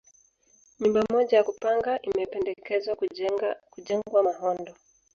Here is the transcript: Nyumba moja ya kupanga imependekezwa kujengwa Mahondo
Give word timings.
Nyumba 0.79 0.99
moja 1.11 1.35
ya 1.37 1.43
kupanga 1.49 1.91
imependekezwa 2.07 2.93
kujengwa 3.75 4.19
Mahondo 4.27 4.71